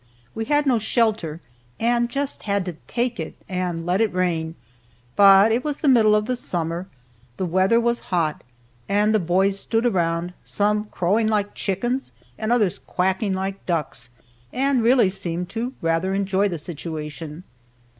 We 0.33 0.45
had 0.45 0.65
no 0.65 0.79
shelter, 0.79 1.41
and 1.79 2.09
just 2.09 2.41
had 2.49 2.65
to 2.65 2.73
take 2.87 3.19
it, 3.19 3.35
and 3.47 3.85
"let 3.85 4.01
it 4.01 4.11
rain." 4.11 4.55
But 5.15 5.51
it 5.51 5.63
was 5.63 5.75
in 5.75 5.81
the 5.83 5.87
middle 5.89 6.15
of 6.15 6.25
the 6.25 6.35
summer, 6.35 6.87
the 7.37 7.45
weather 7.45 7.79
was 7.79 7.99
hot, 8.09 8.43
and 8.89 9.13
the 9.13 9.19
boys 9.19 9.59
stood 9.59 9.85
around, 9.85 10.33
some 10.43 10.85
crowing 10.85 11.27
like 11.27 11.53
chickens, 11.53 12.13
and 12.39 12.51
others 12.51 12.79
quacking 12.79 13.33
like 13.33 13.63
ducks, 13.67 14.09
and 14.51 14.81
really 14.81 15.11
seemed 15.11 15.49
to 15.49 15.73
rather 15.83 16.15
enjoy 16.15 16.47
the 16.49 16.57
situation. 16.57 17.43